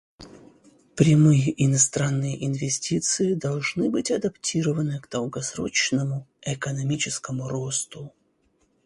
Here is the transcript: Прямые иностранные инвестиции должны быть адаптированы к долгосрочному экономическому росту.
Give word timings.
Прямые 0.95 1.63
иностранные 1.63 2.43
инвестиции 2.47 3.35
должны 3.35 3.91
быть 3.91 4.09
адаптированы 4.09 4.99
к 4.99 5.07
долгосрочному 5.11 6.27
экономическому 6.41 7.47
росту. 7.47 8.11